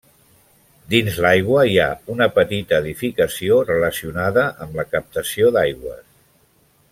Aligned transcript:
Dins 0.93 1.17
l'aigua 1.25 1.65
hi 1.71 1.75
ha 1.83 1.89
una 2.13 2.27
petita 2.37 2.79
edificació 2.85 3.59
relacionada 3.67 4.47
amb 4.67 4.81
la 4.81 4.87
captació 4.97 5.53
d'aigües. 5.59 6.03